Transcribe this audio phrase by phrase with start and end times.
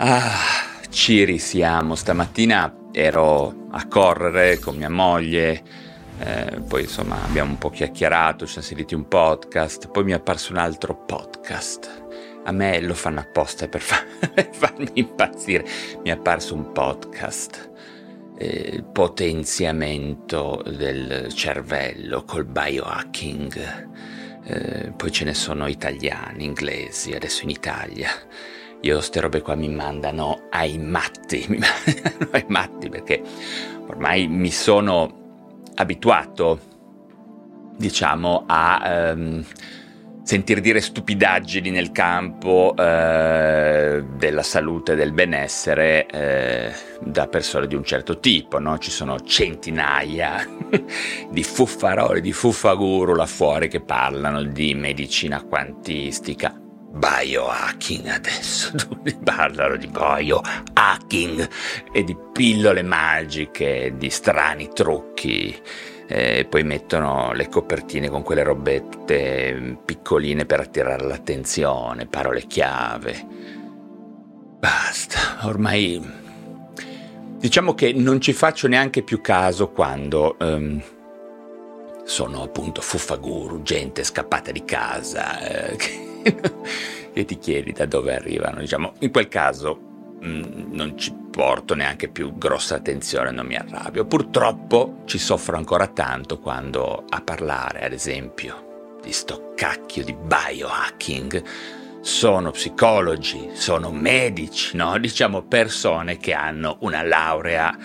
[0.00, 0.30] Ah,
[0.90, 1.96] ci risiamo.
[1.96, 5.62] Stamattina ero a correre con mia moglie,
[6.20, 10.14] eh, poi insomma abbiamo un po' chiacchierato, ci siamo sentiti un podcast, poi mi è
[10.14, 12.04] apparso un altro podcast.
[12.44, 14.04] A me lo fanno apposta per, fa-
[14.52, 15.64] farmi impazzire.
[16.04, 17.70] Mi è apparso un podcast.
[18.38, 23.88] Eh, potenziamento del cervello col biohacking.
[24.44, 28.10] Eh, poi ce ne sono italiani, inglesi, adesso in Italia.
[28.82, 33.20] Io ste robe qua mi mandano ai matti, mi mandano ai matti perché
[33.88, 35.16] ormai mi sono
[35.74, 36.60] abituato,
[37.76, 39.44] diciamo, a um,
[40.22, 47.74] sentir dire stupidaggini nel campo eh, della salute e del benessere eh, da persone di
[47.74, 48.78] un certo tipo, no?
[48.78, 50.46] Ci sono centinaia
[51.30, 59.76] di fuffaroli, di fuffaguru là fuori che parlano di medicina quantistica biohacking adesso, tutti parlano
[59.76, 61.48] di biohacking
[61.92, 65.56] e di pillole magiche, di strani trucchi.
[66.10, 73.26] E poi mettono le copertine con quelle robette piccoline per attirare l'attenzione, parole chiave.
[74.58, 76.00] Basta, ormai
[77.38, 80.82] diciamo che non ci faccio neanche più caso quando um,
[82.04, 85.40] sono appunto fuffaguru, gente scappata di casa.
[85.40, 85.76] Eh,
[87.12, 88.60] e ti chiedi da dove arrivano.
[88.60, 89.78] Diciamo, in quel caso
[90.24, 94.04] mm, non ci porto neanche più grossa attenzione, non mi arrabbio.
[94.04, 101.42] Purtroppo ci soffro ancora tanto quando a parlare, ad esempio, di sto cacchio di biohacking
[102.00, 104.98] sono psicologi, sono medici, no?
[104.98, 107.76] diciamo persone che hanno una laurea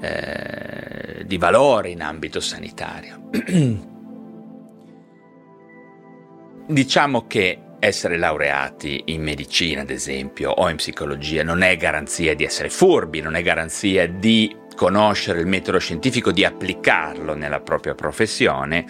[0.00, 3.28] eh, di valore in ambito sanitario.
[6.68, 12.44] diciamo che essere laureati in medicina, ad esempio, o in psicologia non è garanzia di
[12.44, 18.84] essere furbi, non è garanzia di conoscere il metodo scientifico, di applicarlo nella propria professione,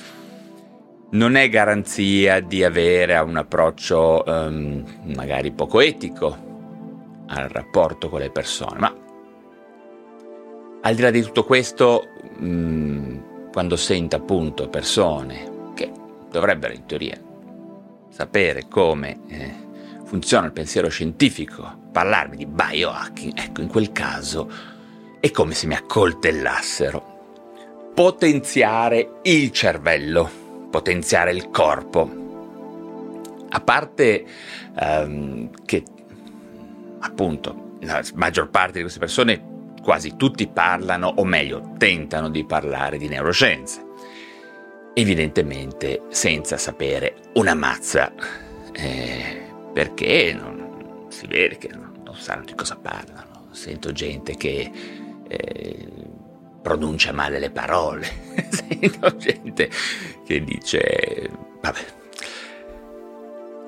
[1.10, 4.84] non è garanzia di avere un approccio um,
[5.14, 6.46] magari poco etico
[7.28, 8.94] al rapporto con le persone, ma
[10.80, 15.90] al di là di tutto questo, um, quando sento appunto persone che
[16.30, 17.18] dovrebbero in teoria
[18.18, 19.54] sapere come eh,
[20.04, 24.50] funziona il pensiero scientifico, parlarmi di biohacking, ecco, in quel caso
[25.20, 27.92] è come se mi accoltellassero.
[27.94, 30.28] Potenziare il cervello,
[30.68, 32.10] potenziare il corpo.
[33.50, 34.24] A parte
[34.80, 35.84] um, che,
[36.98, 42.98] appunto, la maggior parte di queste persone, quasi tutti parlano, o meglio, tentano di parlare
[42.98, 43.86] di neuroscienze
[44.94, 48.12] evidentemente senza sapere una mazza,
[48.72, 53.48] eh, perché non, si vede che non, non, sanno di cosa parlano.
[53.50, 54.70] Sento gente che
[55.28, 55.88] eh,
[56.62, 58.06] pronuncia male le parole,
[58.50, 59.70] sento gente
[60.26, 61.96] che dice, vabbè.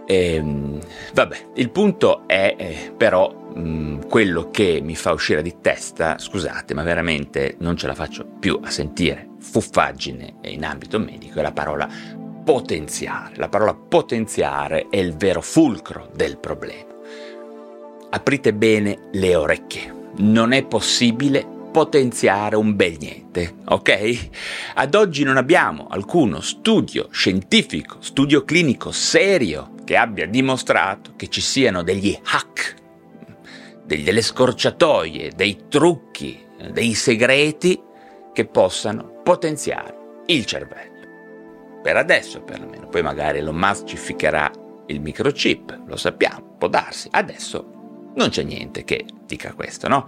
[0.06, 0.80] E, ehm,
[1.14, 6.18] vabbè, il punto è eh, però mh, mm, quello che mi fa uscire di testa,
[6.18, 11.42] scusate, ma veramente non ce la faccio più a sentire fuffaggine in ambito medico è
[11.42, 11.88] la parola
[12.44, 13.36] potenziare.
[13.36, 16.88] La parola potenziare è il vero fulcro del problema.
[18.10, 19.94] Aprite bene le orecchie.
[20.16, 24.28] Non è possibile potenziare un bel niente, ok?
[24.74, 31.40] Ad oggi non abbiamo alcuno studio scientifico, studio clinico serio che abbia dimostrato che ci
[31.40, 32.74] siano degli hack,
[33.84, 36.38] delle scorciatoie, dei trucchi,
[36.72, 37.80] dei segreti
[38.32, 41.80] che possano potenziare il cervello.
[41.82, 44.50] Per adesso perlomeno, poi magari Elon Musk ci ficcherà
[44.86, 47.08] il microchip, lo sappiamo, può darsi.
[47.10, 50.06] Adesso non c'è niente che dica questo, no?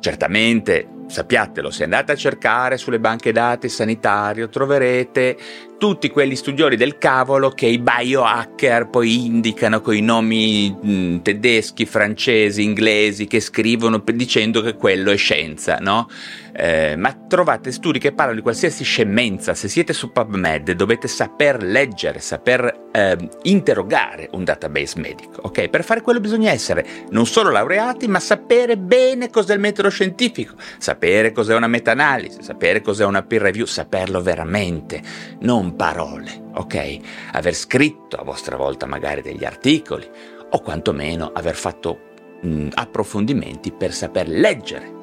[0.00, 5.36] Certamente sappiatelo, se andate a cercare sulle banche dati sanitario troverete
[5.78, 11.18] tutti quegli studiori del cavolo che i biohacker poi indicano con i nomi mh, mm,
[11.20, 16.08] tedeschi, francesi, inglesi che scrivono dicendo che quello è scienza, no?
[16.52, 21.62] Eh, ma trovate studi che parlano di qualsiasi scemenza, se siete su PubMed dovete saper
[21.62, 25.68] leggere, saper eh, interrogare un database medico, ok?
[25.68, 30.54] Per fare quello bisogna essere non solo laureati, ma sapere bene cos'è il metodo scientifico,
[30.78, 35.00] sapere cos'è una meta-analisi, sapere cos'è una peer review, saperlo veramente,
[35.42, 36.98] non parole, ok?
[37.32, 40.08] Aver scritto a vostra volta magari degli articoli
[40.50, 41.98] o quantomeno aver fatto
[42.40, 44.96] mh, approfondimenti per saper leggere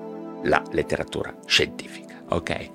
[0.43, 2.69] la letteratura scientifica, ok?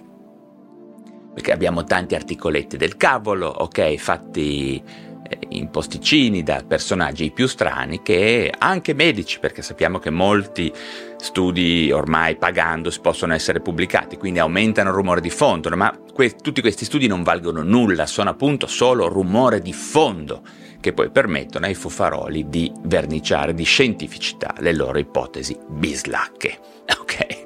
[1.33, 4.83] Perché abbiamo tanti articoletti del cavolo, ok, fatti
[5.29, 10.73] eh, in posticini da personaggi più strani che anche medici, perché sappiamo che molti
[11.17, 16.61] studi ormai pagando possono essere pubblicati, quindi aumentano il rumore di fondo, ma que- tutti
[16.61, 20.43] questi studi non valgono nulla, sono appunto solo rumore di fondo
[20.79, 26.59] che poi permettono ai fufaroli di verniciare di scientificità le loro ipotesi bislacche.
[27.01, 27.45] Ok?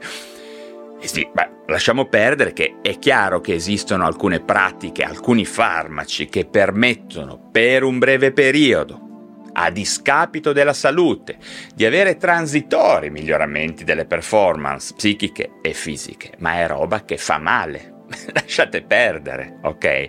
[1.01, 7.51] Sì, beh, lasciamo perdere che è chiaro che esistono alcune pratiche, alcuni farmaci che permettono
[7.53, 11.37] per un breve periodo a discapito della salute,
[11.75, 17.94] di avere transitori miglioramenti delle performance psichiche e fisiche, ma è roba che fa male.
[18.33, 20.09] Lasciate perdere, ok?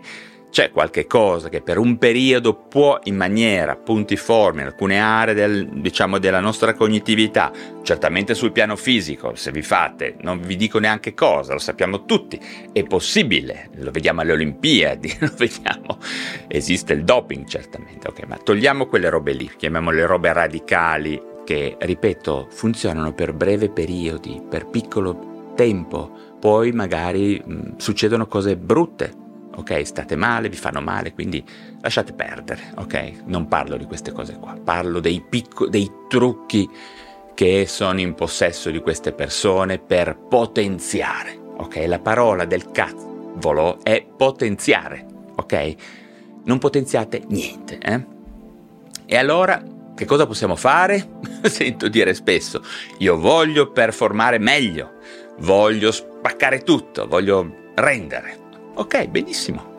[0.55, 5.67] c'è qualche cosa che per un periodo può in maniera puntiforme in alcune aree del,
[5.67, 7.51] diciamo, della nostra cognitività,
[7.83, 12.39] certamente sul piano fisico, se vi fate, non vi dico neanche cosa, lo sappiamo tutti,
[12.71, 15.99] è possibile, lo vediamo alle Olimpiadi, lo vediamo,
[16.47, 22.47] esiste il doping certamente, ok, ma togliamo quelle robe lì, chiamiamole robe radicali che, ripeto,
[22.49, 29.23] funzionano per breve periodi, per piccolo tempo, poi magari mh, succedono cose brutte
[29.55, 29.85] ok?
[29.85, 31.43] State male, vi fanno male, quindi
[31.81, 33.23] lasciate perdere, ok?
[33.25, 36.69] Non parlo di queste cose qua, parlo dei, picco- dei trucchi
[37.33, 41.83] che sono in possesso di queste persone per potenziare, ok?
[41.87, 45.05] La parola del cavolo è potenziare,
[45.35, 45.75] ok?
[46.43, 48.13] Non potenziate niente, eh?
[49.05, 49.61] E allora
[49.95, 51.19] che cosa possiamo fare?
[51.43, 52.61] Sento dire spesso,
[52.99, 54.93] io voglio performare meglio,
[55.39, 58.43] voglio spaccare tutto, voglio rendere.
[58.75, 59.75] Ok, benissimo.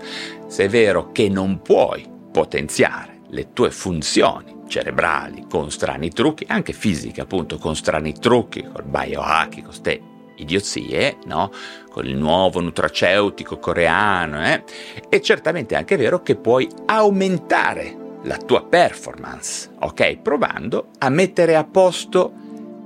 [0.46, 6.72] Se è vero che non puoi potenziare le tue funzioni cerebrali con strani trucchi, anche
[6.72, 10.00] fisiche appunto, con strani trucchi, col biohacking, con queste
[10.36, 11.50] idiozie, no?
[11.90, 14.64] Con il nuovo nutraceutico coreano, eh?
[15.08, 20.18] È certamente anche vero che puoi aumentare la tua performance, ok?
[20.18, 22.32] Provando a mettere a posto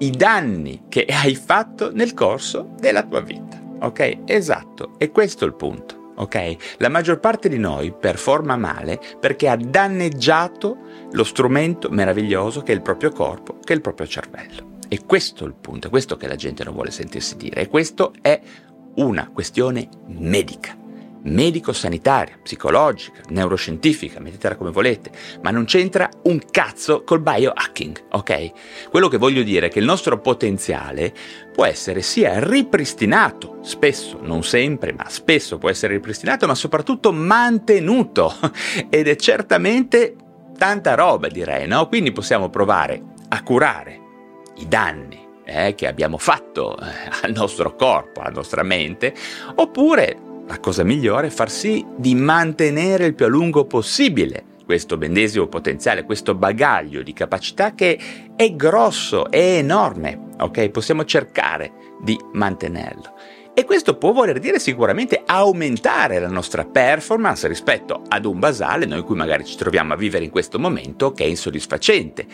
[0.00, 4.20] i danni che hai fatto nel corso della tua vita, ok?
[4.24, 6.56] Esatto, e questo è il punto ok?
[6.78, 10.76] La maggior parte di noi performa male perché ha danneggiato
[11.12, 14.78] lo strumento meraviglioso che è il proprio corpo, che è il proprio cervello.
[14.88, 17.68] E questo è il punto, è questo che la gente non vuole sentirsi dire, e
[17.68, 18.38] questo è
[18.96, 20.76] una questione medica
[21.22, 25.10] medico-sanitaria, psicologica, neuroscientifica, mettetela come volete,
[25.42, 28.88] ma non c'entra un cazzo col biohacking, ok?
[28.90, 31.12] Quello che voglio dire è che il nostro potenziale
[31.52, 38.34] può essere sia ripristinato, spesso, non sempre, ma spesso può essere ripristinato, ma soprattutto mantenuto,
[38.88, 40.14] ed è certamente
[40.56, 41.88] tanta roba, direi, no?
[41.88, 43.98] Quindi possiamo provare a curare
[44.56, 46.84] i danni eh, che abbiamo fatto eh,
[47.22, 49.14] al nostro corpo, alla nostra mente,
[49.54, 54.96] oppure la cosa migliore è far sì di mantenere il più a lungo possibile questo
[54.96, 57.98] bendesimo potenziale, questo bagaglio di capacità che
[58.36, 60.70] è grosso, è enorme, ok?
[60.70, 63.14] Possiamo cercare di mantenerlo.
[63.52, 69.02] E questo può voler dire sicuramente aumentare la nostra performance rispetto ad un basale, noi
[69.02, 72.26] cui magari ci troviamo a vivere in questo momento, che è insoddisfacente.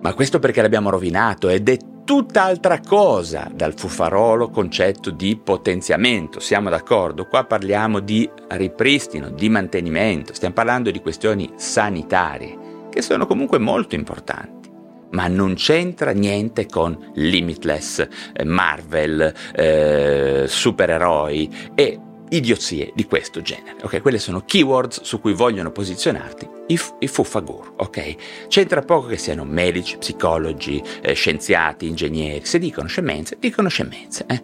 [0.00, 1.60] Ma questo perché l'abbiamo rovinato è
[2.06, 6.38] tutt'altra cosa dal fufarolo concetto di potenziamento.
[6.38, 7.26] Siamo d'accordo?
[7.26, 13.96] Qua parliamo di ripristino, di mantenimento, stiamo parlando di questioni sanitarie, che sono comunque molto
[13.96, 14.70] importanti.
[15.10, 23.76] Ma non c'entra niente con Limitless, eh, Marvel, eh, supereroi e idiozie di questo genere.
[23.82, 28.48] Ok, quelle sono keywords su cui vogliono posizionarti i, f- i fuffagur, ok?
[28.48, 32.44] C'entra poco che siano medici, psicologi, eh, scienziati, ingegneri.
[32.44, 34.24] Se dicono scemenze, dicono scemenze.
[34.26, 34.42] Eh?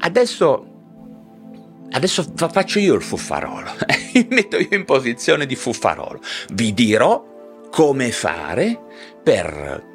[0.00, 0.66] Adesso,
[1.90, 3.70] adesso fa- faccio io il fuffarolo,
[4.14, 6.20] mi metto io in posizione di fuffarolo.
[6.52, 7.32] Vi dirò
[7.70, 8.80] come fare
[9.22, 9.92] per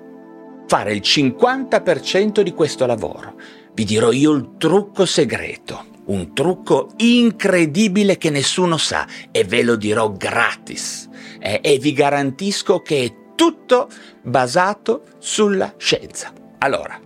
[0.68, 3.36] fare il 50% di questo lavoro.
[3.74, 9.75] Vi dirò io il trucco segreto un trucco incredibile che nessuno sa e ve lo
[9.75, 11.08] dirò gratis
[11.39, 13.89] eh, e vi garantisco che è tutto
[14.22, 16.34] basato sulla scienza.
[16.60, 17.00] Allora,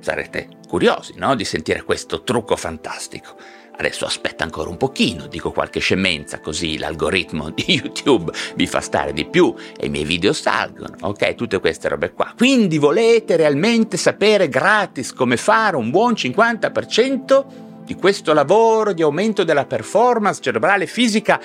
[0.00, 1.34] sarete curiosi no?
[1.34, 3.36] di sentire questo trucco fantastico.
[3.80, 9.14] Adesso aspetta ancora un pochino, dico qualche scemenza così l'algoritmo di YouTube vi fa stare
[9.14, 11.34] di più e i miei video salgono, ok?
[11.34, 12.34] Tutte queste robe qua.
[12.36, 17.69] Quindi volete realmente sapere gratis come fare un buon 50%?
[17.90, 21.40] Di questo lavoro di aumento della performance cerebrale fisica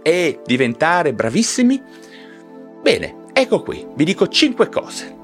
[0.00, 1.78] e diventare bravissimi?
[2.80, 5.16] Bene, ecco qui, vi dico 5 cose.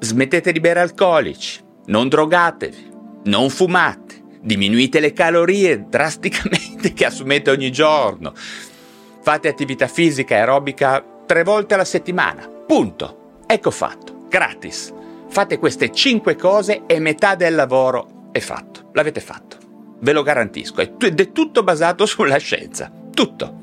[0.00, 2.90] Smettete di bere alcolici, non drogatevi,
[3.26, 8.32] non fumate, diminuite le calorie drasticamente che assumete ogni giorno.
[8.34, 12.48] fate attività fisica aerobica tre volte alla settimana.
[12.66, 13.42] Punto.
[13.46, 14.26] Ecco fatto.
[14.28, 14.92] Gratis.
[15.28, 18.90] Fate queste cinque cose e metà del lavoro è fatto.
[18.94, 19.63] L'avete fatto.
[20.04, 20.82] Ve lo garantisco.
[20.82, 22.92] Ed è tutto basato sulla scienza.
[23.14, 23.62] Tutto.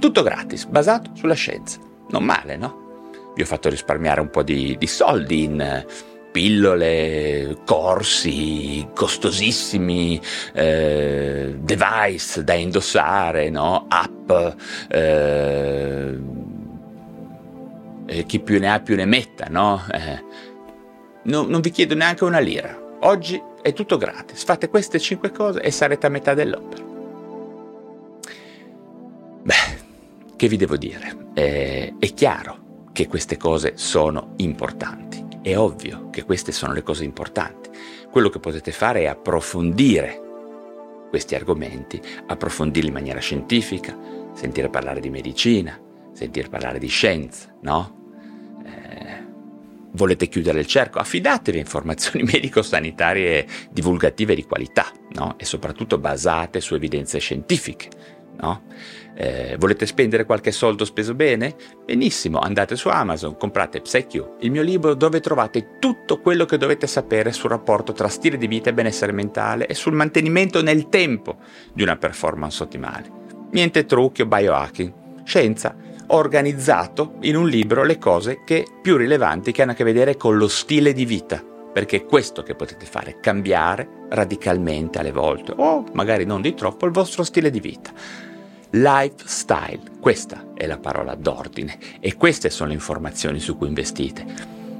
[0.00, 1.78] Tutto gratis, basato sulla scienza.
[2.10, 2.86] Non male, no?
[3.36, 5.84] Vi ho fatto risparmiare un po' di, di soldi in
[6.32, 10.20] pillole, corsi costosissimi,
[10.52, 13.86] eh, device da indossare, no?
[13.88, 14.30] app,
[14.88, 16.18] eh,
[18.26, 19.80] chi più ne ha più ne metta, no?
[19.92, 20.24] Eh,
[21.22, 22.86] no, non vi chiedo neanche una lira.
[23.00, 24.44] Oggi è tutto gratis.
[24.44, 26.82] Fate queste cinque cose e sarete a metà dell'opera.
[29.42, 31.30] Beh, che vi devo dire?
[31.34, 35.24] Eh, è chiaro che queste cose sono importanti.
[35.40, 37.70] È ovvio che queste sono le cose importanti.
[38.10, 40.22] Quello che potete fare è approfondire
[41.08, 43.96] questi argomenti, approfondirli in maniera scientifica,
[44.32, 45.80] sentire parlare di medicina,
[46.12, 47.97] sentire parlare di scienza, no?
[49.92, 50.98] Volete chiudere il cerco?
[50.98, 55.34] Affidatevi a informazioni medico-sanitarie divulgative di qualità, no?
[55.38, 57.88] E soprattutto basate su evidenze scientifiche,
[58.40, 58.64] no?
[59.14, 61.56] Eh, volete spendere qualche soldo speso bene?
[61.84, 66.86] Benissimo, andate su Amazon, comprate PsyQ, il mio libro dove trovate tutto quello che dovete
[66.86, 71.38] sapere sul rapporto tra stile di vita e benessere mentale e sul mantenimento nel tempo
[71.72, 73.10] di una performance ottimale.
[73.50, 74.92] Niente trucchi o biohacking,
[75.24, 75.74] scienza.
[76.10, 80.38] Organizzato in un libro le cose che più rilevanti che hanno a che vedere con
[80.38, 85.84] lo stile di vita, perché è questo che potete fare, cambiare radicalmente alle volte, o
[85.92, 87.92] magari non di troppo, il vostro stile di vita.
[88.70, 94.24] Lifestyle, questa è la parola d'ordine e queste sono le informazioni su cui investite.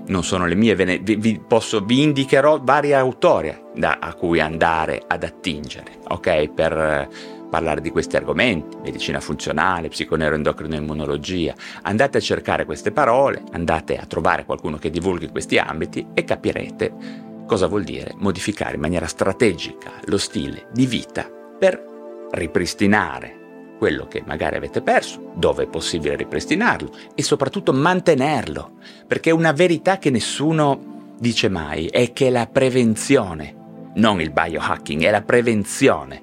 [0.06, 5.02] Non sono le mie, ne, vi, posso, vi indicherò vari autori da, a cui andare
[5.06, 6.49] ad attingere, ok?
[6.49, 7.08] Per eh,
[7.49, 11.55] parlare di questi argomenti, medicina funzionale, psiconeuroendocrino immunologia.
[11.83, 17.26] Andate a cercare queste parole, andate a trovare qualcuno che divulghi questi ambiti e capirete
[17.47, 21.26] cosa vuol dire modificare in maniera strategica lo stile di vita
[21.59, 21.83] per
[22.31, 23.37] ripristinare
[23.78, 28.73] quello che magari avete perso, dove è possibile ripristinarlo e soprattutto mantenerlo,
[29.07, 33.55] perché una verità che nessuno dice mai è che la prevenzione,
[33.95, 36.23] non il biohacking, è la prevenzione,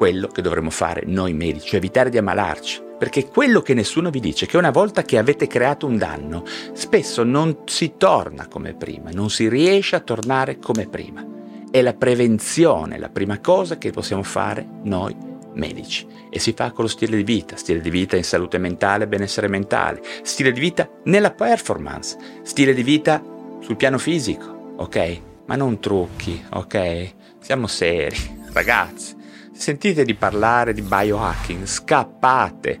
[0.00, 4.46] quello che dovremmo fare noi medici, evitare di ammalarci, perché quello che nessuno vi dice
[4.46, 6.42] è che una volta che avete creato un danno,
[6.72, 11.22] spesso non si torna come prima, non si riesce a tornare come prima.
[11.70, 15.14] È la prevenzione la prima cosa che possiamo fare noi
[15.52, 19.06] medici e si fa con lo stile di vita, stile di vita in salute mentale
[19.06, 23.22] benessere mentale, stile di vita nella performance, stile di vita
[23.60, 25.20] sul piano fisico, ok?
[25.44, 27.12] Ma non trucchi, ok?
[27.38, 28.16] Siamo seri,
[28.54, 29.18] ragazzi.
[29.60, 32.80] Sentite di parlare di biohacking, scappate.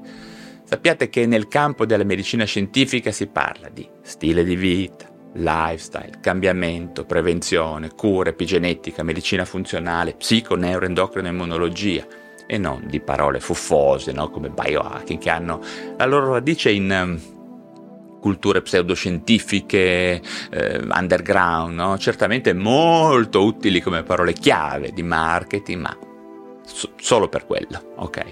[0.64, 7.04] Sappiate che nel campo della medicina scientifica si parla di stile di vita, lifestyle, cambiamento,
[7.04, 12.06] prevenzione, cura, epigenetica, medicina funzionale, psico, neuroendocrino immunologia
[12.46, 14.30] e non di parole fuffose no?
[14.30, 15.60] come biohacking che hanno
[15.98, 21.98] la loro radice in um, culture pseudoscientifiche eh, underground, no?
[21.98, 25.94] certamente molto utili come parole chiave di marketing, ma
[26.72, 28.24] so- solo per quello, ok?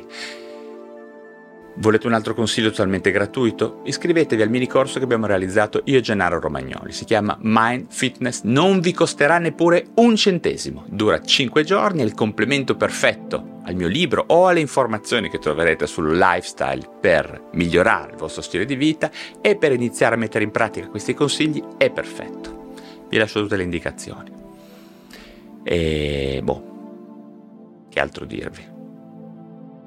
[1.80, 3.83] Volete un altro consiglio totalmente gratuito?
[3.85, 6.90] Iscrivetevi al mini corso che abbiamo realizzato io e Gennaro Romagnoli.
[6.90, 10.85] Si chiama Mind Fitness, non vi costerà neppure un centesimo.
[10.88, 15.87] Dura 5 giorni, è il complemento perfetto al mio libro o alle informazioni che troverete
[15.87, 19.09] sul lifestyle per migliorare il vostro stile di vita
[19.40, 22.75] e per iniziare a mettere in pratica questi consigli è perfetto.
[23.09, 24.33] Vi lascio tutte le indicazioni.
[25.62, 26.77] E boh,
[27.99, 28.64] che altro dirvi?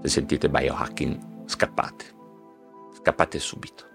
[0.01, 2.06] Se sentite biohacking scappate,
[2.94, 3.90] scappate subito.